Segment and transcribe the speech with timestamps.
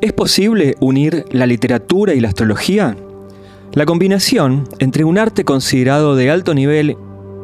[0.00, 2.96] ¿Es posible unir la literatura y la astrología?
[3.72, 6.96] La combinación entre un arte considerado de alto nivel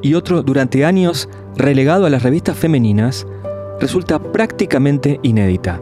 [0.02, 3.26] y otro durante años relegado a las revistas femeninas
[3.80, 5.80] resulta prácticamente inédita.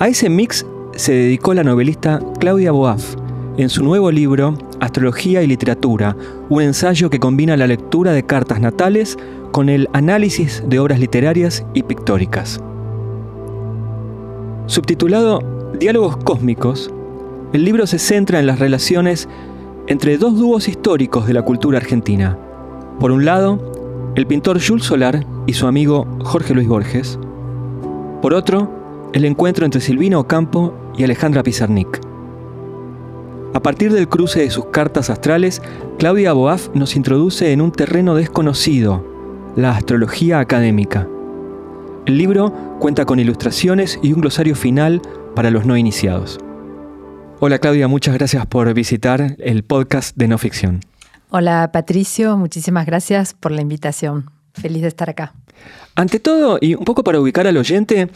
[0.00, 0.66] A ese mix
[0.96, 3.14] se dedicó la novelista Claudia Boaf
[3.56, 6.16] en su nuevo libro Astrología y Literatura,
[6.48, 9.16] un ensayo que combina la lectura de cartas natales
[9.52, 12.60] con el análisis de obras literarias y pictóricas.
[14.66, 16.90] Subtitulado Diálogos Cósmicos,
[17.52, 19.28] el libro se centra en las relaciones
[19.86, 22.36] entre dos dúos históricos de la cultura argentina.
[22.98, 27.18] Por un lado, el pintor Jules Solar y su amigo Jorge Luis Borges.
[28.20, 28.68] Por otro,
[29.12, 32.00] el encuentro entre Silvina Ocampo y Alejandra Pizarnik.
[33.54, 35.62] A partir del cruce de sus cartas astrales,
[35.98, 39.04] Claudia Boaf nos introduce en un terreno desconocido,
[39.56, 41.08] la astrología académica.
[42.06, 45.00] El libro cuenta con ilustraciones y un glosario final
[45.34, 46.38] para los no iniciados.
[47.40, 50.80] Hola Claudia, muchas gracias por visitar el podcast de No Ficción.
[51.30, 54.30] Hola Patricio, muchísimas gracias por la invitación.
[54.52, 55.32] Feliz de estar acá.
[55.94, 58.10] Ante todo, y un poco para ubicar al oyente,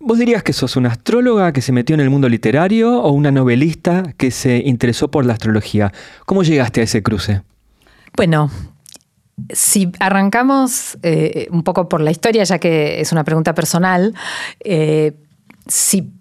[0.00, 3.30] ¿vos dirías que sos una astróloga que se metió en el mundo literario o una
[3.30, 5.92] novelista que se interesó por la astrología?
[6.26, 7.42] ¿Cómo llegaste a ese cruce?
[8.16, 8.50] Bueno,
[9.50, 14.14] si arrancamos eh, un poco por la historia, ya que es una pregunta personal,
[14.60, 15.12] eh,
[15.66, 16.12] si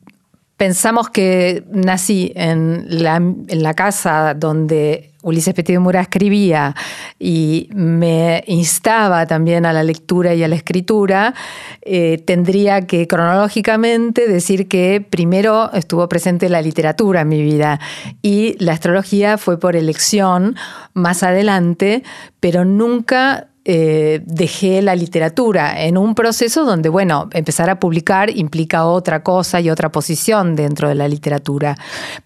[0.58, 6.76] pensamos que nací en la, casa donde Ulises Petit Mura escribía
[7.20, 11.34] y me instaba también a la lectura y a la escritura,
[11.82, 17.80] eh, tendría que cronológicamente decir que primero estuvo presente la literatura en mi vida
[18.22, 20.56] y la astrología fue por elección
[20.94, 22.04] más adelante,
[22.40, 28.86] pero nunca eh, dejé la literatura en un proceso donde, bueno, empezar a publicar implica
[28.86, 31.78] otra cosa y otra posición dentro de la literatura,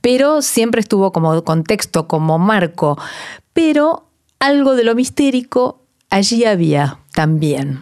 [0.02, 2.98] pero siempre estuvo como contexto, como marco,
[3.54, 4.08] pero
[4.40, 7.82] algo de lo mistérico allí había también.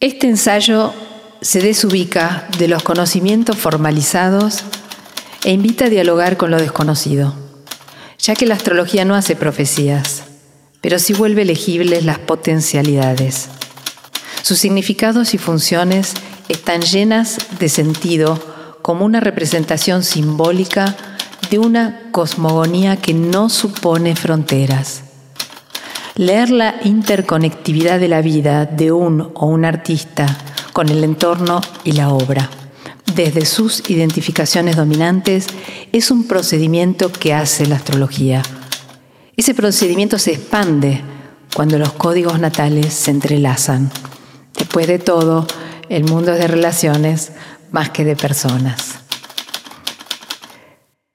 [0.00, 0.92] Este ensayo
[1.42, 4.64] se desubica de los conocimientos formalizados
[5.44, 7.49] e invita a dialogar con lo desconocido
[8.22, 10.24] ya que la astrología no hace profecías,
[10.80, 13.48] pero sí vuelve legibles las potencialidades.
[14.42, 16.14] Sus significados y funciones
[16.48, 18.38] están llenas de sentido
[18.82, 20.96] como una representación simbólica
[21.50, 25.02] de una cosmogonía que no supone fronteras.
[26.16, 30.38] Leer la interconectividad de la vida de un o un artista
[30.72, 32.50] con el entorno y la obra
[33.14, 35.46] desde sus identificaciones dominantes
[35.92, 38.42] es un procedimiento que hace la astrología.
[39.36, 41.00] Ese procedimiento se expande
[41.54, 43.90] cuando los códigos natales se entrelazan.
[44.56, 45.46] Después de todo,
[45.88, 47.32] el mundo es de relaciones
[47.72, 49.00] más que de personas.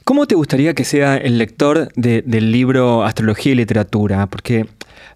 [0.04, 4.28] ¿Cómo te gustaría que sea el lector del libro Astrología y Literatura?
[4.28, 4.68] Porque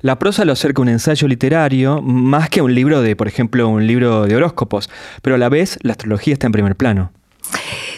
[0.01, 3.67] la prosa lo acerca a un ensayo literario más que un libro de, por ejemplo,
[3.67, 4.89] un libro de horóscopos,
[5.21, 7.11] pero a la vez la astrología está en primer plano.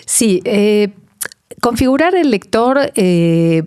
[0.06, 0.90] Sí, eh,
[1.62, 3.64] configurar el lector eh,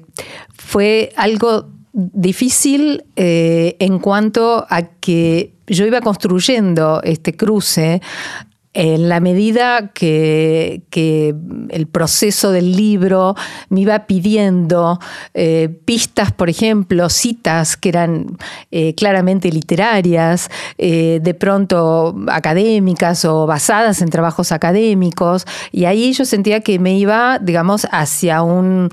[0.57, 8.03] fue algo difícil eh, en cuanto a que yo iba construyendo este cruce
[8.75, 10.83] en la medida que,
[11.71, 13.35] el proceso del libro
[13.69, 14.99] me iba pidiendo
[15.33, 18.37] eh, pistas, por ejemplo, citas que eran
[18.71, 26.25] eh, claramente literarias, eh, de pronto académicas o basadas en trabajos académicos, y ahí yo
[26.25, 28.91] sentía que me iba, digamos, hacia un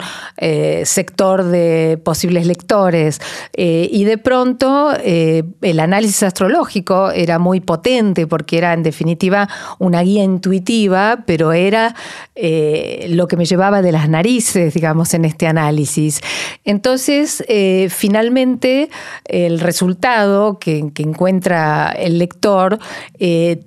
[0.83, 3.19] sector de posibles lectores,
[3.55, 9.47] y de pronto el análisis astrológico era muy potente porque era en definitiva
[9.79, 11.95] una guía intuitiva, pero era
[12.35, 16.21] eh, lo que me llevaba de las narices, digamos, en este análisis.
[16.65, 18.89] Entonces, eh, finalmente,
[19.25, 22.77] el resultado que, encuentra el lector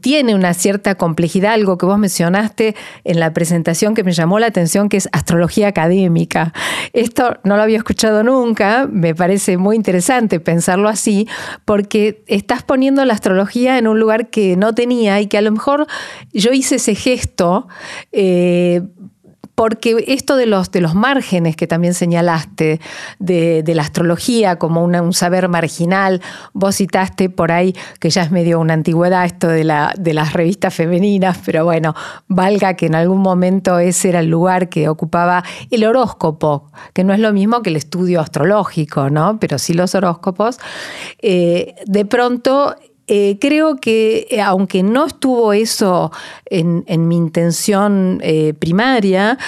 [0.00, 4.46] tiene una cierta complejidad, algo que vos mencionaste en la presentación que me llamó la
[4.46, 6.52] atención, que es astrología académica.
[6.92, 11.28] Esto no lo había escuchado nunca, me parece muy interesante pensarlo así,
[11.64, 15.52] porque estás poniendo la astrología en un lugar que no tenía y que a lo
[15.52, 15.86] mejor
[16.32, 17.68] yo hice ese gesto
[18.12, 18.82] eh,
[19.54, 22.80] porque esto de los, de los márgenes que también señalaste,
[23.18, 26.20] de, la astrología como un saber marginal,
[26.52, 30.32] vos citaste por ahí, que ya es medio una antigüedad esto de, la, de las
[30.32, 31.94] revistas femeninas, pero bueno,
[32.28, 37.12] valga que en algún momento ese era el lugar que ocupaba el horóscopo, que no
[37.12, 39.38] es lo mismo que el estudio astrológico, ¿no?
[39.38, 40.58] Pero sí los horóscopos.
[41.20, 42.76] Eh, de pronto
[43.06, 46.10] eh, creo que eh, aunque no estuvo eso
[46.46, 49.38] en, mi intención eh, primaria,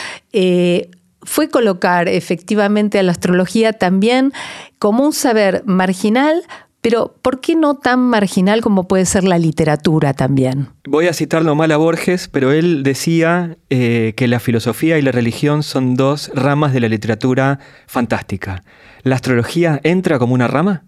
[1.23, 4.33] fue colocar efectivamente a la astrología también
[4.79, 6.43] como un saber marginal,
[6.83, 10.69] pero ¿por qué no tan marginal como puede ser la literatura también?
[10.87, 15.63] Voy a citarlo mal a Borges, pero él decía que la filosofía y la religión
[15.63, 18.63] son dos ramas de la literatura fantástica.
[19.03, 20.85] ¿La astrología entra como una rama?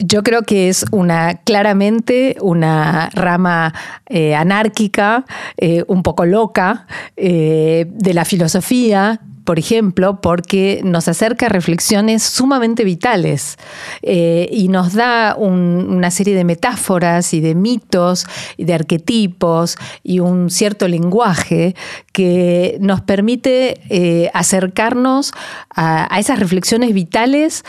[0.00, 3.74] Yo creo que es una claramente una rama
[4.06, 5.24] eh, anárquica,
[5.56, 6.86] eh, un poco loca,
[7.16, 13.56] eh, de la filosofía, por ejemplo, porque nos acerca a reflexiones sumamente vitales
[14.02, 18.26] y nos da una serie de metáforas y de mitos
[18.58, 21.74] y de arquetipos y un cierto lenguaje
[22.12, 25.32] que nos permite acercarnos
[25.70, 27.64] a, a, esas reflexiones vitales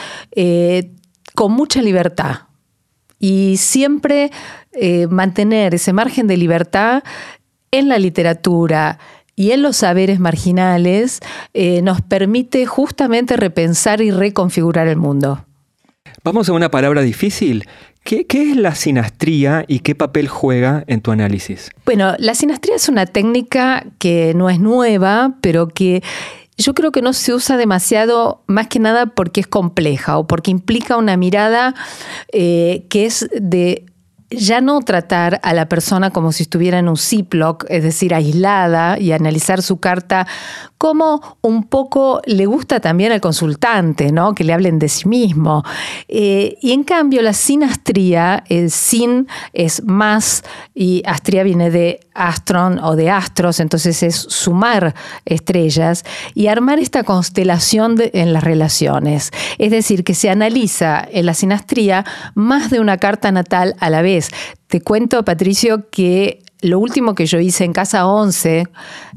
[1.39, 2.47] con mucha libertad
[3.17, 4.29] y siempre
[4.73, 7.01] eh, mantener ese margen de libertad
[7.71, 8.99] en la literatura
[9.37, 11.21] y en los saberes marginales
[11.53, 15.45] eh, nos permite justamente repensar y reconfigurar el mundo.
[16.25, 17.65] Vamos a una palabra difícil.
[18.03, 21.71] ¿Qué, ¿Qué, es la sinastría y qué papel juega en tu análisis?
[21.85, 26.03] Bueno, la sinastría es una técnica que no es nueva, pero que
[26.59, 30.51] yo creo que no se usa demasiado, más que nada porque es compleja o porque
[30.51, 31.73] implica una mirada
[32.33, 33.85] eh, que es de
[34.31, 38.99] ya no tratar a la persona como si estuviera en un Ziploc, es decir, aislada,
[38.99, 40.27] y analizar su carta
[40.79, 44.33] como un poco le gusta también al consultante, ¿no?
[44.33, 45.61] que le hablen de sí mismo.
[46.07, 50.43] Eh, y en cambio, la sinastría, el sin es más,
[50.73, 54.95] y astría viene de astron o de astros, entonces es sumar
[55.25, 59.31] estrellas y armar esta constelación en las relaciones.
[59.57, 62.05] Es decir, que se analiza en la sinastría
[62.35, 64.18] más de una carta natal a la vez.
[64.67, 68.67] Te cuento, Patricio, que lo último que yo hice en Casa 11,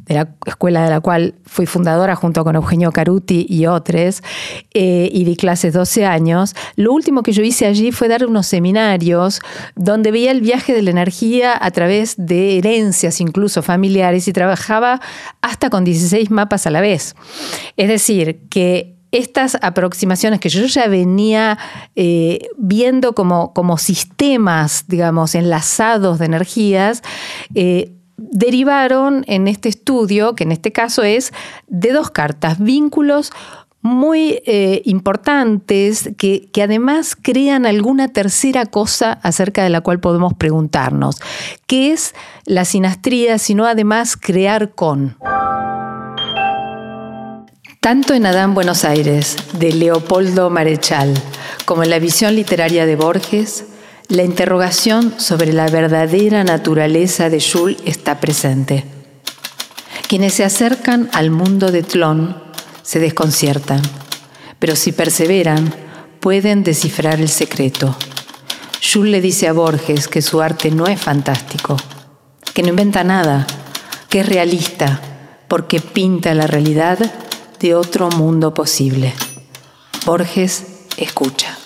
[0.06, 4.22] de la escuela de la cual fui fundadora junto con Eugenio Caruti y otros,
[4.75, 8.46] eh, y di clases 12 años, lo último que yo hice allí fue dar unos
[8.46, 9.40] seminarios
[9.75, 15.00] donde veía el viaje de la energía a través de herencias, incluso familiares, y trabajaba
[15.40, 17.16] hasta con 16 mapas a la vez.
[17.76, 21.59] Es decir, que estas aproximaciones que yo ya venía
[21.94, 27.03] eh, viendo como, como, sistemas, digamos, enlazados de energías,
[27.55, 31.32] eh, derivaron en este estudio, que en este caso es
[31.69, 33.32] de dos cartas, vínculos
[33.82, 40.35] muy eh, importantes que, que, además crean alguna tercera cosa acerca de la cual podemos
[40.35, 41.20] preguntarnos,
[41.67, 42.14] que es
[42.47, 45.17] la sinastría, sino además crear con.
[47.82, 51.12] Tanto en Adán Buenos Aires, de Leopoldo Marechal,
[51.64, 53.64] como en la visión literaria de Borges,
[54.07, 58.85] la interrogación sobre la verdadera naturaleza de Jules está presente.
[60.07, 62.40] Quienes se acercan al mundo de Tlón
[62.83, 63.83] se desconciertan,
[64.61, 65.75] pero si perseveran,
[66.21, 67.97] pueden descifrar el secreto.
[68.80, 71.76] Jules le dice a Borges que su arte no es fantástico,
[72.54, 73.45] que no inventa nada,
[74.09, 75.00] que es realista,
[75.49, 77.00] porque pinta la realidad
[77.62, 79.14] de otro mundo posible.
[80.04, 81.57] Borges escucha.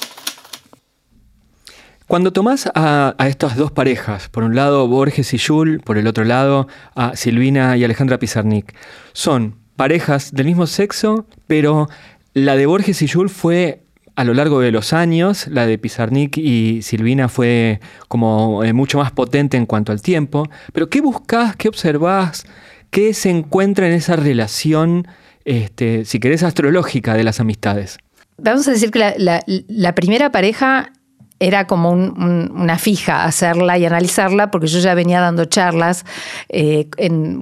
[2.06, 6.24] Cuando tomás a, estas dos parejas, por un lado Borges y Jules, por el otro
[6.24, 8.74] lado a Silvina y Alejandra Pizarnik,
[9.14, 11.88] son parejas del mismo sexo, pero
[12.34, 13.82] la de Borges y Jules fue
[14.16, 18.98] a lo largo de los años, la de Pizarnik y Silvina fue como eh, mucho
[18.98, 22.46] más potente en cuanto al tiempo, pero ¿qué buscás, qué observás,
[22.90, 25.08] qué se encuentra en esa relación
[25.46, 27.98] este, si querés, astrológica de las amistades.
[28.36, 30.92] Vamos a decir que la, primera pareja
[31.38, 36.04] era como una fija hacerla y analizarla, porque yo ya venía dando charlas
[36.48, 36.88] eh,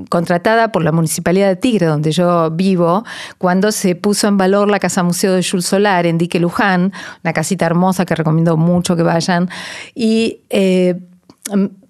[0.09, 3.05] contratada por la Municipalidad de Tigre, donde yo vivo,
[3.39, 6.93] cuando se puso en valor la Casa Museo de Jules Solar en Dique Luján,
[7.23, 9.49] una casita hermosa que recomiendo mucho que vayan.
[9.95, 11.01] Y eh,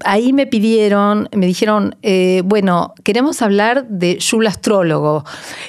[0.05, 5.25] ahí me pidieron, me dijeron, eh, bueno, queremos hablar de Yul astrólogo.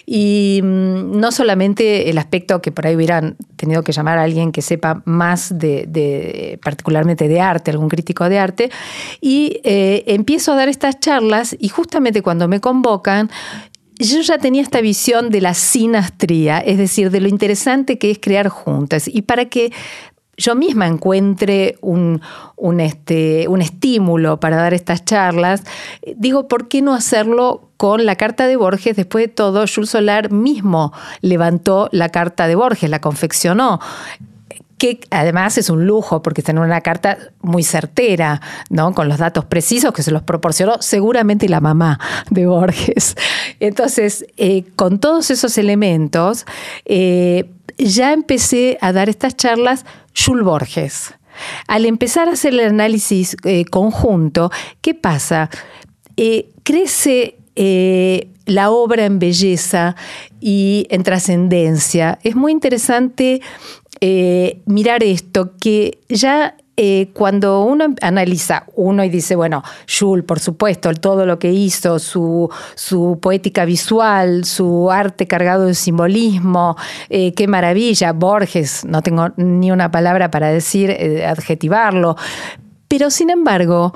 [0.06, 4.52] Y mm, no solamente el aspecto que por ahí hubieran tenido que llamar a alguien
[4.52, 8.72] que sepa más de, particularmente de arte, algún crítico de arte.
[9.22, 13.30] Y eh, empiezo a dar estas charlas y justamente cuando me convocan,
[14.00, 18.20] yo ya tenía esta visión de la sinastría, es decir, de lo interesante que es
[18.20, 19.08] crear juntas.
[19.08, 19.72] Y para que
[20.38, 22.22] yo misma encuentre un,
[22.80, 25.64] este, un estímulo para dar estas charlas,
[26.18, 28.96] digo, ¿por qué no hacerlo con la carta de Borges?
[28.96, 33.80] Después de todo, Jules Solar mismo levantó la carta de Borges, la confeccionó
[34.78, 38.94] que además es un lujo porque tiene una carta muy certera, ¿no?
[38.94, 42.00] Con los datos precisos que se los proporcionó seguramente la mamá
[42.30, 43.16] de Borges.
[43.60, 46.46] Entonces, eh, con todos esos elementos,
[46.86, 51.14] eh, ya empecé a dar estas charlas Jules Borges.
[51.68, 54.52] Al empezar a hacer el análisis eh, conjunto,
[54.82, 55.50] ¿qué pasa?
[56.18, 59.96] Eh, crece eh, la obra en belleza
[60.40, 62.20] y en trascendencia.
[62.24, 63.42] Es muy interesante
[64.66, 70.94] mirar esto, que ya eh, cuando uno analiza uno y dice, bueno, Jules, por supuesto,
[70.94, 72.50] todo lo que hizo, su,
[73.22, 76.76] poética visual, su arte cargado de simbolismo,
[77.10, 82.18] eh, qué maravilla, Borges, no tengo ni una palabra para decir, eh, adjetivarlo,
[82.90, 83.94] pero sin embargo,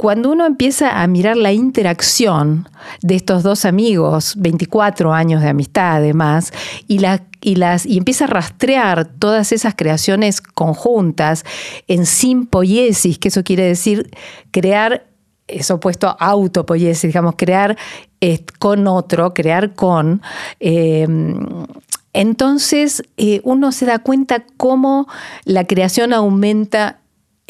[0.00, 2.66] cuando uno empieza a mirar la interacción
[3.02, 6.54] de estos dos amigos, 24 años de amistad además,
[6.88, 7.02] y,
[7.42, 11.44] y, las, y empieza a rastrear todas esas creaciones conjuntas
[11.86, 14.10] en simpoiesis, que eso quiere decir
[14.50, 15.04] crear
[15.46, 17.76] es opuesto a autopoiesis, digamos, crear
[18.22, 20.22] eh, con otro, crear con.
[20.60, 21.66] Em,
[22.14, 25.08] entonces eh, uno se da cuenta cómo
[25.44, 26.99] la creación aumenta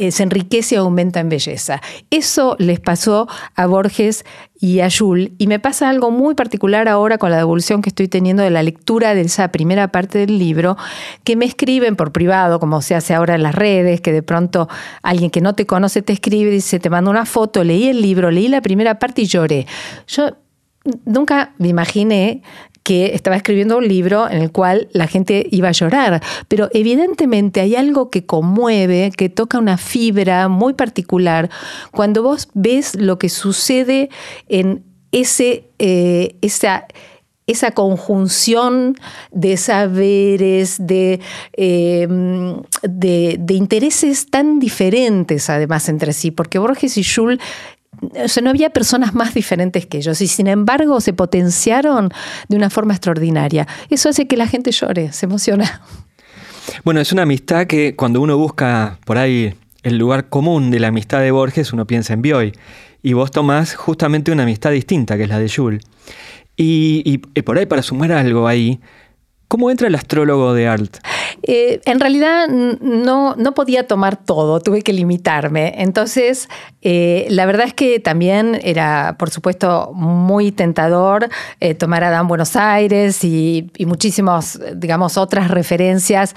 [0.01, 1.83] eh, se enriquece y aumenta en belleza.
[2.09, 4.25] Eso les pasó a Borges
[4.59, 8.09] y a Jules, y me pasa algo muy particular ahora con la devolución que estoy
[8.09, 10.79] teniendo de la lectura de esa primera parte del libro,
[11.23, 14.71] que me escriben por privado, como se hace ahora en las redes, que de pronto
[15.03, 18.01] alguien que no te conoce te escribe y dice, te mando una foto, leí el
[18.01, 19.67] libro, leí la primera parte y lloré.
[20.09, 20.31] Yo
[21.05, 22.43] nunca me imaginé
[22.91, 27.61] que estaba escribiendo un libro en el cual la gente iba a llorar, pero evidentemente
[27.61, 31.51] hay algo que conmueve, que toca una fibra muy particular
[31.93, 34.11] cuando vos ves lo que sucede
[34.49, 34.83] en
[35.13, 36.89] ese, eh, esa,
[37.47, 38.97] esa conjunción
[39.31, 41.21] de saberes, de,
[41.53, 47.39] em, de, de, intereses tan diferentes además entre sí, porque Borges y Jules
[48.01, 52.11] o sea, no había personas más diferentes que ellos y sin embargo se potenciaron
[52.49, 53.67] de una forma extraordinaria.
[53.91, 55.83] Eso hace que la gente llore, se emociona.
[56.85, 60.89] Bueno, es una amistad que cuando uno busca por ahí el lugar común de la
[60.89, 62.53] amistad de Borges, uno piensa en Bioy.
[63.03, 65.83] Y vos tomás justamente una amistad distinta, que es la de Jules.
[66.57, 67.03] Y,
[67.35, 68.79] y por ahí, para sumar algo ahí,
[69.49, 70.99] ¿cómo entra el astrólogo de Art?
[71.43, 75.75] Eh, en realidad no, no podía tomar todo, tuve que limitarme.
[75.79, 76.49] Entonces,
[76.83, 81.29] eh, la verdad es que también era, por supuesto, muy tentador
[81.61, 86.35] eh, tomar a Dan Buenos Aires y, y muchísimas, digamos, otras referencias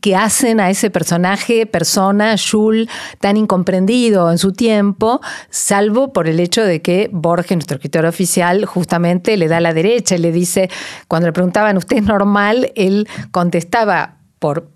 [0.00, 2.88] que hacen a ese personaje, persona, Jules,
[3.20, 8.64] tan incomprendido en su tiempo, salvo por el hecho de que Borges, nuestro escritor oficial,
[8.64, 10.70] justamente le da la derecha y le dice,
[11.08, 12.72] cuando le preguntaban, ¿usted es normal?
[12.74, 14.11] Él contestaba,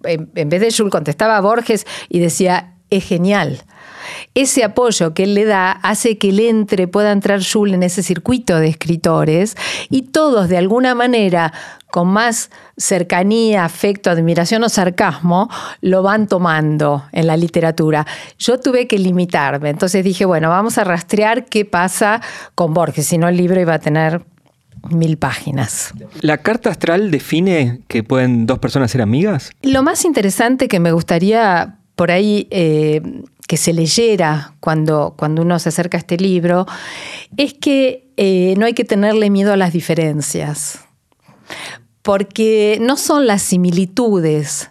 [0.04, 3.62] en, vez de Jules contestaba a Borges y decía, es genial.
[4.34, 8.02] Ese apoyo que él le da hace que él entre, pueda entrar Jules en ese
[8.02, 9.56] circuito de escritores
[9.90, 11.52] y todos de alguna manera,
[11.90, 15.48] con más cercanía, afecto, admiración o sarcasmo,
[15.80, 18.06] lo van tomando en la literatura.
[18.38, 22.20] Yo tuve que limitarme, entonces dije, bueno, vamos a rastrear qué pasa
[22.54, 24.22] con Borges, si no el libro iba a tener
[24.90, 25.92] mil páginas.
[26.20, 29.50] ¿La carta astral define que pueden dos personas ser amigas?
[29.62, 33.00] Lo más interesante que me gustaría por ahí eh,
[33.48, 36.66] que se leyera cuando, cuando uno se acerca a este libro
[37.36, 40.80] es que eh, no hay que tenerle miedo a las diferencias,
[42.02, 44.70] porque no son las similitudes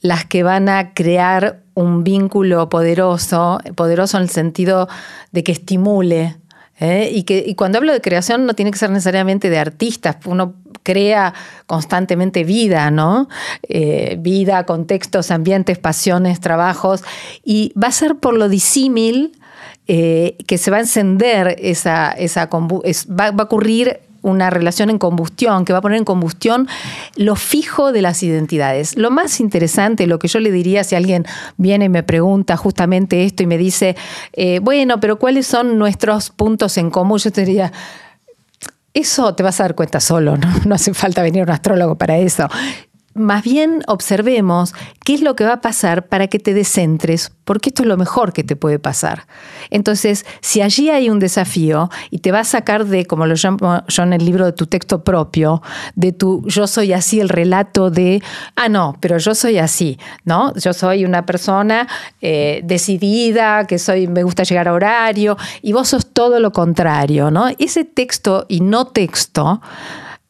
[0.00, 4.88] las que van a crear un vínculo poderoso, poderoso en el sentido
[5.32, 6.36] de que estimule
[6.80, 7.10] ¿eh?
[7.12, 10.16] Y, que, y cuando hablo de creación no tiene que ser necesariamente de artistas.
[10.24, 11.34] Uno crea
[11.66, 13.28] constantemente vida, ¿no?
[13.68, 17.02] Eh, vida, contextos, ambientes, pasiones, trabajos,
[17.44, 19.38] y va a ser por lo disímil
[19.86, 24.98] eh, que se va a encender esa, esa va, va a ocurrir una relación en
[24.98, 26.68] combustión, que va a poner en combustión
[27.16, 28.96] lo fijo de las identidades.
[28.96, 31.24] Lo más interesante, lo que yo le diría si alguien
[31.56, 33.96] viene y me pregunta justamente esto y me dice,
[34.32, 37.18] eh, bueno, pero ¿cuáles son nuestros puntos en común?
[37.18, 37.72] Yo te diría,
[38.92, 40.48] eso te vas a dar cuenta solo, ¿no?
[40.66, 42.48] no hace falta venir un astrólogo para eso
[43.14, 44.72] más bien observemos
[45.04, 47.96] qué es lo que va a pasar para que te descentres, porque esto es lo
[47.96, 49.26] mejor que te puede pasar.
[49.70, 53.82] Entonces, si allí hay un desafío y te va a sacar de, como lo llamo
[53.88, 55.60] yo en el libro de tu texto propio,
[55.96, 58.22] de tu yo soy así, el relato de,
[58.54, 60.54] ah, no, pero yo soy así, ¿no?
[60.54, 61.88] Yo soy una persona
[62.20, 67.32] eh, decidida, que soy, me gusta llegar a horario, y vos sos todo lo contrario,
[67.32, 67.48] ¿no?
[67.58, 69.60] Ese texto y no texto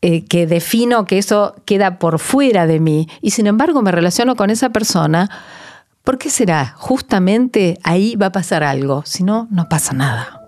[0.02, 4.34] eh, que defino que eso queda por fuera de mí y sin embargo me relaciono
[4.34, 5.28] con esa persona,
[6.04, 6.74] ¿por qué será?
[6.78, 10.40] Justamente ahí va a pasar algo, si no, no pasa nada.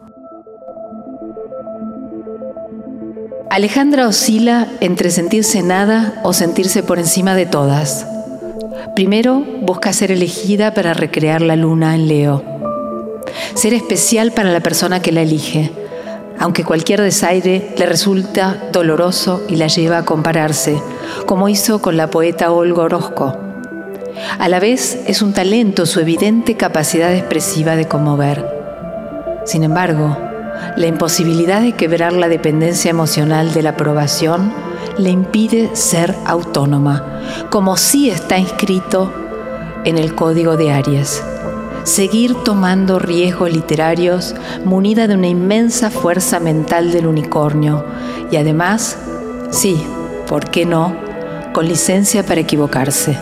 [3.50, 8.06] Alejandra oscila entre sentirse nada o sentirse por encima de todas.
[8.94, 12.42] Primero busca ser elegida para recrear la luna en Leo.
[13.52, 15.81] Ser especial para la persona que la elige
[16.42, 20.82] aunque cualquier desaire le resulta doloroso y la lleva a compararse,
[21.25, 23.38] como hizo con la poeta Olga Orozco.
[24.40, 28.44] A la vez es un talento su evidente capacidad expresiva de conmover.
[29.44, 30.18] Sin embargo,
[30.76, 34.52] la imposibilidad de quebrar la dependencia emocional de la aprobación
[34.99, 37.20] le impide ser autónoma,
[37.50, 39.12] como sí está inscrito
[39.84, 41.22] en el código de Aries
[41.84, 44.34] seguir tomando riesgos literarios
[44.64, 47.84] munida de una inmensa fuerza mental del unicornio
[48.30, 48.98] y además,
[49.50, 49.82] sí,
[50.26, 50.96] ¿por qué no?,
[51.52, 53.18] con licencia para equivocarse.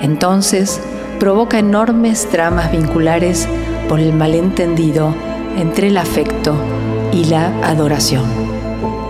[0.00, 0.80] Entonces,
[1.20, 3.46] provoca enormes dramas vinculares
[3.88, 5.14] por el malentendido
[5.56, 6.54] entre el afecto
[7.12, 8.24] y la adoración.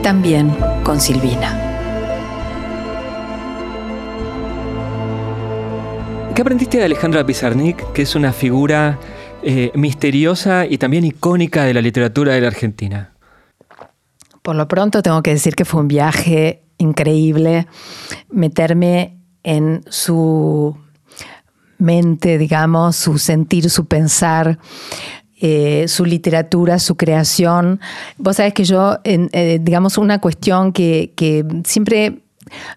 [0.02, 1.69] También con Silvina.
[6.34, 8.98] ¿Qué aprendiste de Alejandra Pizarnik, que es una figura
[9.42, 13.12] eh, misteriosa y también icónica de la literatura de la Argentina?
[14.42, 17.66] Por lo pronto tengo que decir que fue un viaje increíble
[18.30, 20.76] meterme en su
[21.78, 24.58] mente, digamos, su sentir, su pensar.
[25.42, 27.80] Eh, su literatura, su creación.
[28.18, 32.20] Vos sabés que yo, eh, digamos, una cuestión que, que siempre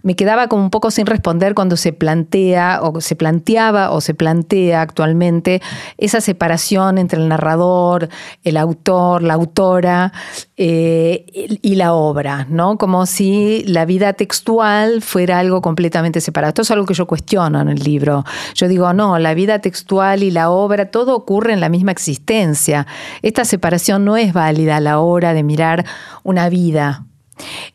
[0.01, 4.13] me quedaba como un poco sin responder cuando se plantea o se planteaba o se
[4.13, 5.61] plantea actualmente
[5.97, 8.09] esa separación entre el narrador,
[8.43, 10.13] el autor, la autora
[10.57, 11.25] eh,
[11.61, 12.77] y la obra, ¿no?
[12.77, 16.49] Como si la vida textual fuera algo completamente separado.
[16.49, 18.23] Esto es algo que yo cuestiono en el libro.
[18.55, 22.85] Yo digo, no, la vida textual y la obra, todo ocurre en la misma existencia.
[23.21, 25.85] Esta separación no es válida a la hora de mirar
[26.23, 27.05] una vida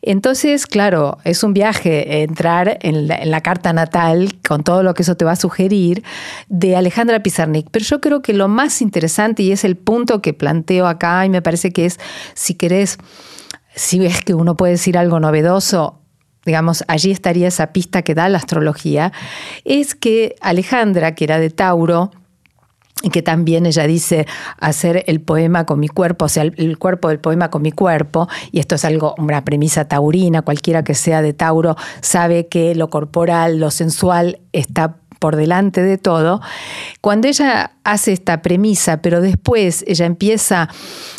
[0.01, 5.15] entonces, claro, es un viaje entrar en la, carta natal con todo lo que eso
[5.15, 6.03] te va a sugerir
[6.47, 7.67] de Alejandra Pizarnik.
[7.71, 11.29] Pero yo creo que lo más interesante, y es el punto que planteo acá, y
[11.29, 11.99] me parece que es,
[12.33, 12.97] si querés,
[13.75, 15.99] si ves que uno puede decir algo novedoso,
[16.45, 19.11] digamos, allí estaría esa pista que da la astrología,
[19.65, 22.11] es que Alejandra, que era de Tauro,
[23.11, 27.19] que también ella dice hacer el poema con mi cuerpo, o sea, el, cuerpo del
[27.19, 31.33] poema con mi cuerpo, y esto es algo, una premisa taurina, cualquiera que sea de
[31.33, 36.41] Tauro sabe que lo corporal, lo sensual está por delante de todo,
[37.01, 40.69] cuando ella hace esta premisa, pero después ella empieza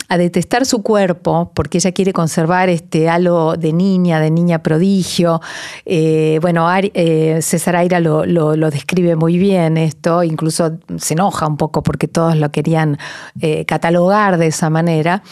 [0.09, 5.41] a detestar su cuerpo porque ella quiere conservar este halo de niña, de niña prodigio.
[5.85, 11.83] Eh, bueno, eh, César Aira lo, describe muy bien esto, incluso se enoja un poco
[11.83, 12.99] porque todos lo querían
[13.41, 15.23] eh, catalogar de esa manera.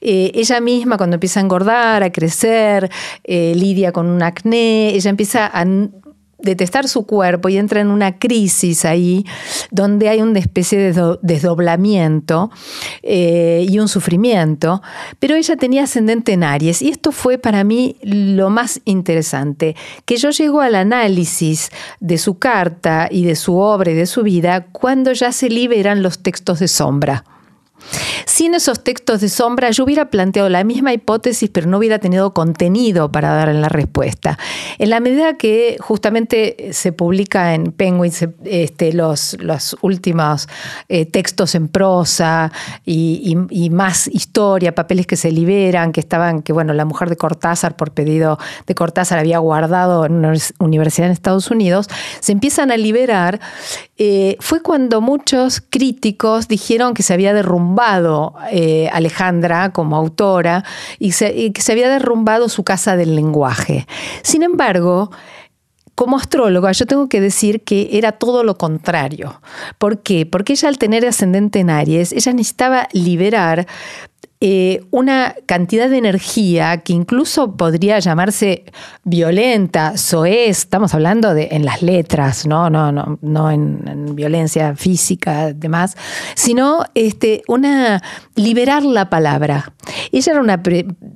[0.00, 2.90] ella misma cuando empieza a engordar, a crecer,
[3.24, 5.64] lidia con un acné, ella empieza a
[6.44, 9.24] detestar su cuerpo y entra en una crisis ahí
[9.70, 12.50] donde hay una especie de desdoblamiento
[13.02, 14.82] eh, y un sufrimiento,
[15.18, 20.16] pero ella tenía ascendente en Aries y esto fue para mí lo más interesante, que
[20.16, 24.66] yo llego al análisis de su carta y de su obra y de su vida
[24.72, 27.24] cuando ya se liberan los textos de sombra.
[28.26, 32.32] Sin esos textos de sombra, yo hubiera planteado la misma hipótesis, pero no hubiera tenido
[32.32, 34.38] contenido para dar en la respuesta.
[34.78, 38.12] En la medida que justamente se publica en Penguin
[38.44, 40.48] este, los, los últimos
[40.88, 42.50] eh, textos en prosa
[42.84, 43.36] y,
[43.70, 47.92] más historia, papeles que se liberan, que estaban, que bueno, la mujer de Cortázar, por
[47.92, 51.88] pedido de Cortázar, había guardado en una universidad en Estados Unidos,
[52.20, 53.40] se empiezan a liberar,
[53.96, 57.73] eh, fue cuando muchos críticos dijeron que se había derrumbado
[58.50, 60.64] eh, Alejandra como autora
[60.98, 63.86] y, y que se había derrumbado su casa del lenguaje.
[64.22, 65.10] Sin embargo,
[65.94, 69.40] como astróloga, yo tengo que decir que era todo lo contrario.
[69.78, 70.26] ¿Por qué?
[70.26, 73.66] Porque ella al tener ascendente en Aries, ella necesitaba liberar
[74.40, 78.64] eh, una cantidad de energía que incluso podría llamarse
[79.04, 85.52] violenta, soez, estamos hablando de en las letras, no, no, no, no en, violencia física,
[85.52, 85.96] demás,
[86.34, 88.02] sino este, una
[88.34, 89.72] liberar la palabra.
[90.12, 90.62] Ella era una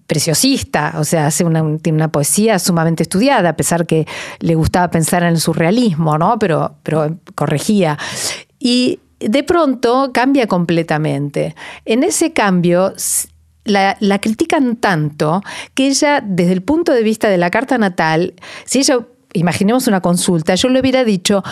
[0.07, 4.07] preciosista, o sea, hace una, tiene una poesía sumamente estudiada, a pesar que
[4.41, 6.39] le gustaba pensar en el surrealismo, ¿no?
[6.39, 7.99] Pero, pero corregía.
[8.59, 11.55] Y de pronto cambia completamente.
[11.85, 12.95] En ese cambio
[13.65, 15.43] la, critican tanto
[15.75, 20.01] que ella, desde el punto de vista de la carta natal, si ella imaginemos una
[20.01, 21.43] consulta, yo le hubiera dicho,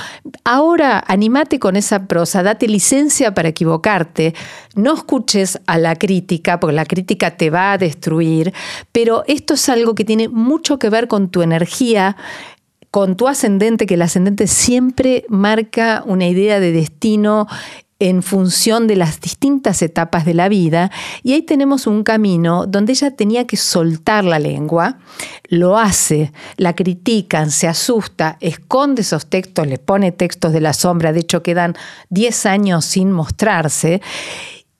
[0.44, 4.34] ahora animate con esa prosa, date licencia para equivocarte,
[4.74, 8.54] no escuches a la crítica, porque la crítica te va a destruir,
[8.92, 12.16] pero esto es algo que tiene mucho que ver con tu energía
[12.90, 17.46] con tu ascendente, que el ascendente siempre marca una idea de destino
[17.98, 20.90] en función de las distintas etapas de la vida,
[21.22, 24.98] y ahí tenemos un camino donde ella tenía que soltar la lengua,
[25.48, 31.14] lo hace, la critican, se asusta, esconde esos textos, le pone textos de la sombra,
[31.14, 31.74] de hecho quedan
[32.10, 34.02] 10 años sin mostrarse,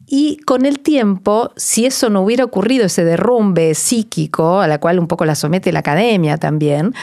[0.07, 4.99] y con el tiempo, si eso no hubiera ocurrido, ese derrumbe psíquico, a la cual
[4.99, 6.95] un poco la somete la academia también,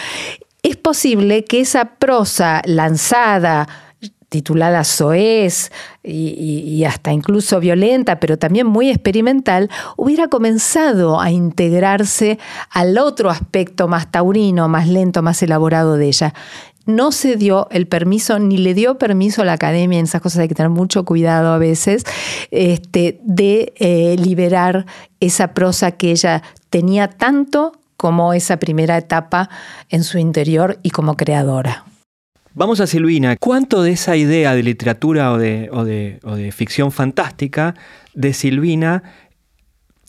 [0.63, 3.67] es posible que esa prosa lanzada,
[4.29, 5.71] titulada Soez
[6.03, 12.39] y, hasta incluso violenta, pero también muy experimental, hubiera comenzado a integrarse
[12.71, 16.33] al otro aspecto más taurino, más lento, más elaborado de ella.
[16.85, 20.39] No se dio el permiso, ni le dio permiso a la academia, en esas cosas
[20.39, 22.03] hay que tener mucho cuidado a veces,
[22.49, 24.87] este, de eh, liberar
[25.19, 29.49] esa prosa que ella tenía tanto como esa primera etapa
[29.87, 31.85] en su interior y como creadora.
[32.53, 33.37] Vamos a Silvina.
[33.37, 37.75] ¿Cuánto de esa idea de literatura o de, o de ficción fantástica
[38.13, 39.03] de Silvina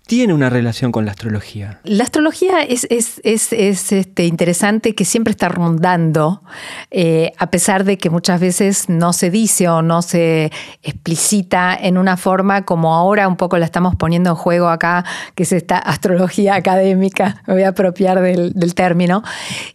[0.07, 1.81] tiene una relación con la astrología.
[1.85, 6.43] La astrología es, es, este, interesante que siempre está rondando,
[6.90, 11.97] eh, a pesar de que muchas veces no se dice o no se explicita en
[11.97, 15.79] una forma como ahora un poco la estamos poniendo en juego acá, que es esta
[15.79, 19.23] astrología académica, me voy a apropiar del, término.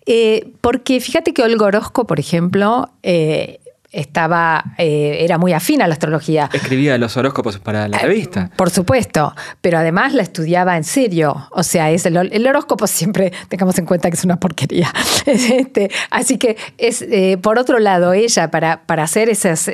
[0.06, 3.60] Eh, porque fíjate que Olga Orozco, por ejemplo, eh,
[3.92, 6.50] estaba, eh, era muy afín a la astrología.
[6.54, 8.52] Escribía los horóscopos para la eh, revista.
[8.56, 11.48] por supuesto, pero además la estudiaba en serio.
[11.52, 14.92] O sea, es el, horóscopo siempre, tengamos en cuenta que es una porquería.
[15.60, 19.70] Este, así que es, eh, por otro lado, ella, para, para hacer esas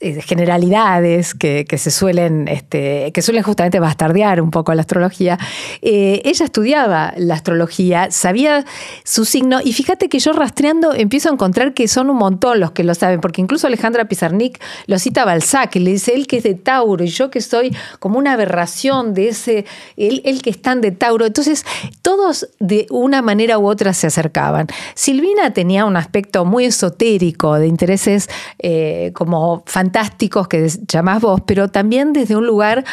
[0.00, 5.38] generalidades que, se suelen, este, que suelen justamente bastardear un poco la astrología,
[5.80, 8.64] ella estudiaba la astrología, sabía
[9.04, 12.72] su signo, y fíjate que yo rastreando empiezo a encontrar que son un montón los
[12.72, 16.38] que lo saben, porque incluso Alejandra Pizarnik lo cita Balzac, y le dice él que
[16.38, 19.64] es de Tauro y yo que soy como una aberración de ese,
[19.96, 21.26] él, que están de Tauro.
[21.26, 21.64] Entonces,
[22.02, 24.68] todos de una manera u otra se acercaban.
[24.94, 31.68] Silvina tenía un aspecto muy esotérico, de intereses eh, como fantásticos que llamás vos, pero
[31.68, 32.84] también desde un lugar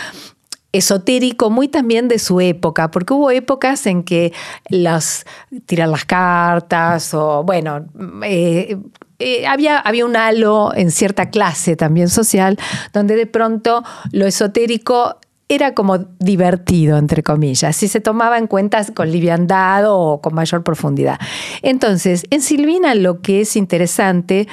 [0.72, 4.34] esotérico muy también de su época, porque hubo épocas en que
[4.70, 5.26] las
[5.66, 7.86] tirar las cartas o bueno,
[8.24, 8.78] eh,
[9.20, 12.58] eh, había, había un halo en cierta clase también social,
[12.94, 15.18] donde de pronto lo esotérico
[15.50, 20.64] era como divertido, entre comillas, si se tomaba en cuenta con liviandad o con mayor
[20.64, 21.20] profundidad.
[21.62, 24.48] Entonces, en Silvina lo que es interesante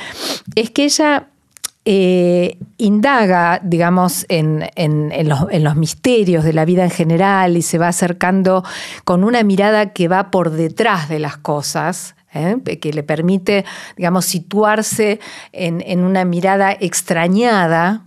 [0.54, 1.28] es que ella
[1.84, 7.88] eh, indaga, digamos, en, en, los, misterios de la vida en general y se va
[7.88, 8.64] acercando
[9.04, 12.56] con una mirada que va por detrás de las cosas, ¿eh?
[12.78, 13.64] que le permite,
[13.96, 15.20] digamos, situarse
[15.52, 18.04] en, una mirada extrañada.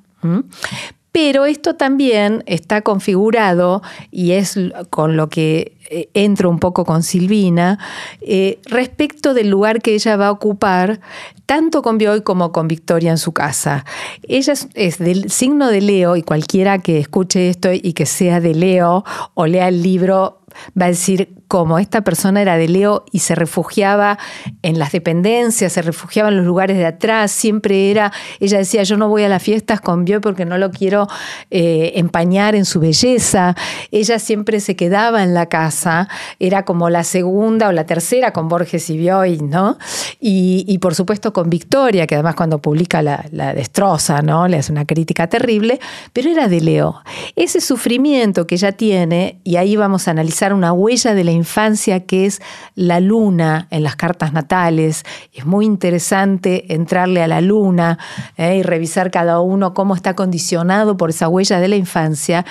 [1.11, 4.59] Pero esto también está configurado y es
[4.91, 7.79] con lo que eh, entro un poco con Silvina,
[8.21, 10.99] eh, respecto del lugar que ella va a ocupar,
[11.45, 13.85] tanto con Bioy como con Victoria en su casa.
[14.27, 18.53] Ella es, del signo de Leo y cualquiera que escuche esto y que sea de
[18.53, 20.41] Leo o lea el libro
[20.79, 24.17] va a decir como esta persona era de Leo y se refugiaba
[24.63, 28.97] en las dependencias, se refugiaba en los lugares de atrás, siempre era, ella decía, yo
[28.97, 31.07] no voy a las fiestas con Bioy porque no lo quiero
[31.49, 33.55] eh, empañar en su belleza,
[33.91, 38.49] ella siempre se quedaba en la casa, era como la segunda o la tercera con
[38.49, 39.77] Borges y Bioy, ¿no?
[40.19, 44.47] Y, por supuesto con Victoria, que además cuando publica la, la destroza, ¿no?
[44.47, 45.79] Le hace una crítica terrible,
[46.13, 47.01] pero era de Leo.
[47.35, 52.05] Ese sufrimiento que ella tiene, y ahí vamos a analizar una huella de la infancia
[52.05, 52.41] que es
[52.75, 55.03] la luna en las cartas natales.
[55.33, 57.97] Es muy interesante entrarle a la luna
[58.35, 62.45] eh, y revisar cada uno cómo está condicionado por esa huella de la infancia.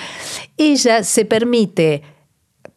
[0.57, 2.01] Ella se permite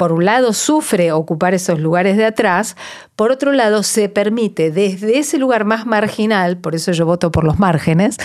[0.00, 2.74] por un lado sufre ocupar esos lugares de atrás,
[3.16, 7.44] por otro lado se permite desde ese lugar más marginal, por eso yo voto por
[7.44, 8.16] los márgenes,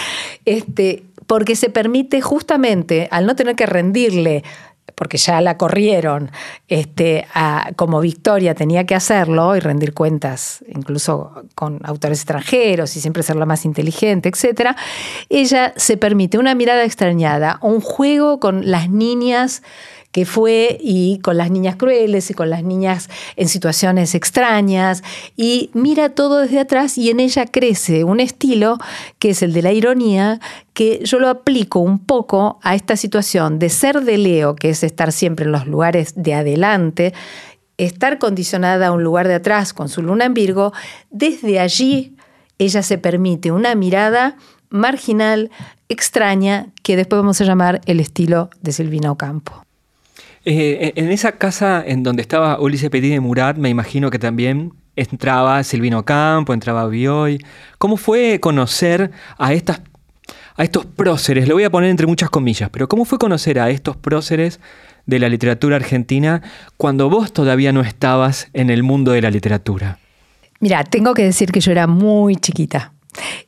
[0.45, 4.45] este, porque se permite justamente, al no tener que rendirle
[4.93, 6.31] porque ya la corrieron,
[6.67, 7.27] este,
[7.75, 13.35] como Victoria tenía que hacerlo y rendir cuentas, incluso con autores extranjeros y siempre ser
[13.35, 14.75] la más inteligente, etc.,
[15.29, 19.63] ella se permite una mirada extrañada, un juego con las niñas
[20.15, 25.03] que fue y con las niñas crueles y con las niñas en situaciones extrañas
[25.35, 28.77] y mira todo desde atrás y en ella crece un estilo
[29.19, 30.39] que es el de la ironía
[30.73, 34.83] que yo lo aplico un poco a esta situación de ser de Leo, que es
[34.83, 37.13] estar siempre en los lugares de adelante,
[37.75, 40.71] estar condicionada a un lugar de atrás con su luna en Virgo,
[41.09, 42.15] desde allí
[42.57, 44.37] ella se permite una mirada
[44.69, 45.51] marginal,
[45.89, 49.64] extraña, que después vamos a llamar el estilo de Silvina Ocampo.
[50.45, 54.73] Eh, en esa casa en donde estaba Ulises Petit de Murat, me imagino que también
[54.95, 57.43] entraba Silvino Campo, entraba Bioy.
[57.79, 59.81] ¿Cómo fue conocer a estas
[60.57, 61.47] a estos próceres?
[61.47, 64.59] Lo voy a poner entre muchas comillas, pero ¿cómo fue conocer a estos próceres
[65.05, 66.41] de la literatura argentina
[66.77, 69.99] cuando vos todavía no estabas en el mundo de la literatura?
[70.59, 72.93] Mira, tengo que decir que yo era muy chiquita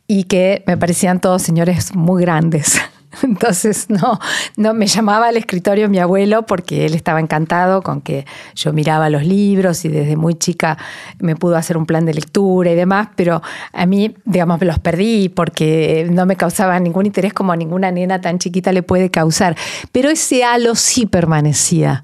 [0.08, 2.82] y que me parecían todos señores muy grandes.
[3.24, 4.20] Entonces no,
[4.56, 8.26] no me llamaba al escritorio mi abuelo porque él estaba encantado con que
[8.56, 10.78] yo miraba los libros y desde muy chica
[11.20, 13.42] me pudo hacer un plan de lectura y demás, pero
[13.74, 18.22] a mí, digamos, los perdí porque no me causaba ningún interés como a ninguna nena
[18.22, 19.56] tan chiquita le puede causar.
[19.92, 22.04] Pero ese halo sí permanecía.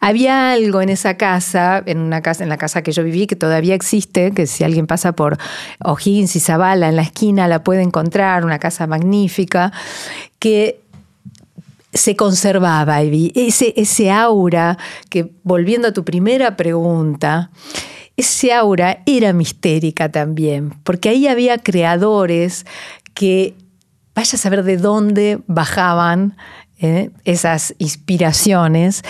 [0.00, 3.36] Había algo en esa casa, en una casa, en la casa que yo viví, que
[3.36, 5.38] todavía existe, que si alguien pasa por
[5.84, 9.72] O'Higgins y Zavala en la esquina la puede encontrar, una casa magnífica,
[10.38, 10.80] que
[11.92, 17.50] se conservaba, ese, ese aura que, volviendo a tu primera pregunta,
[18.16, 22.66] ese aura era mistérica también, porque ahí había creadores
[23.14, 23.54] que
[24.14, 26.36] vaya a saber de dónde bajaban
[26.78, 27.10] ¿eh?
[27.24, 29.02] esas inspiraciones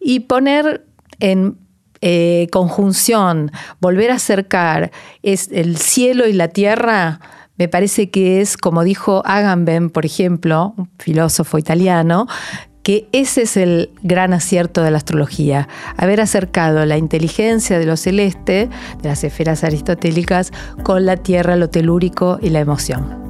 [0.00, 0.86] y poner
[1.20, 1.58] en
[2.02, 4.90] eh, conjunción, volver a acercar
[5.22, 7.20] es el cielo y la tierra,
[7.56, 12.26] me parece que es, como dijo Agamben, por ejemplo, un filósofo italiano,
[12.82, 17.96] que ese es el gran acierto de la astrología, haber acercado la inteligencia de lo
[17.96, 18.68] celeste,
[19.02, 20.52] de las esferas aristotélicas,
[20.84, 23.25] con la tierra, lo telúrico y la emoción.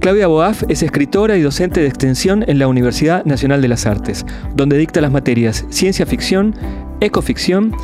[0.00, 4.26] Claudia Boaf es escritora y docente de extensión en la Universidad Nacional de las Artes,
[4.54, 6.54] donde dicta las materias ciencia ficción,
[7.00, 7.74] ecoficción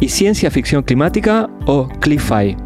[0.00, 2.56] y ciencia ficción climática o CLIFI.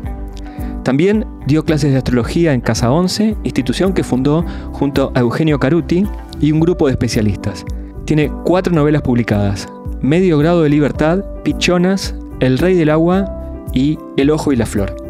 [0.84, 6.06] También dio clases de astrología en Casa 11, institución que fundó junto a Eugenio Caruti
[6.40, 7.64] y un grupo de especialistas.
[8.04, 9.68] Tiene cuatro novelas publicadas,
[10.00, 13.26] Medio grado de libertad, Pichonas, El rey del agua
[13.74, 15.09] y El ojo y la flor.